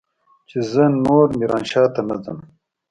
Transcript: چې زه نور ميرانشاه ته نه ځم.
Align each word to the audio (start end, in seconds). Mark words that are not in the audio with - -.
چې 0.49 0.57
زه 0.71 0.83
نور 1.05 1.27
ميرانشاه 1.39 1.87
ته 1.95 2.01
نه 2.09 2.15
ځم. 2.23 2.37